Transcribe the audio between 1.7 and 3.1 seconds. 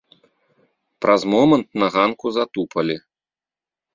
на ганку затупалі.